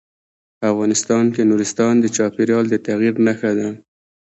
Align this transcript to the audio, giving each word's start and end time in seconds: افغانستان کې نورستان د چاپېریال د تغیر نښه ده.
افغانستان 0.71 1.25
کې 1.33 1.47
نورستان 1.49 1.93
د 1.99 2.05
چاپېریال 2.15 2.65
د 2.69 2.75
تغیر 2.87 3.13
نښه 3.25 3.51
ده. 3.57 3.69